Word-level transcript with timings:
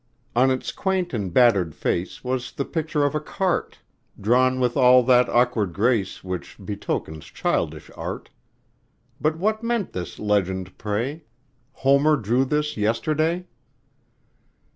On 0.35 0.49
its 0.49 0.71
quaint 0.71 1.13
and 1.13 1.31
battered 1.31 1.75
face 1.75 2.23
Was 2.23 2.53
the 2.53 2.65
picture 2.65 3.03
of 3.03 3.13
a 3.13 3.19
cart, 3.21 3.77
Drawn 4.19 4.59
with 4.59 4.75
all 4.75 5.03
that 5.03 5.29
awkward 5.29 5.73
grace 5.73 6.23
Which 6.23 6.57
betokens 6.65 7.25
childish 7.25 7.91
art; 7.95 8.31
But 9.21 9.37
what 9.37 9.61
meant 9.61 9.93
this 9.93 10.17
legend, 10.17 10.75
pray: 10.79 11.25
"Homer 11.73 12.15
drew 12.17 12.45
this 12.45 12.77
yesterday?" 12.77 13.45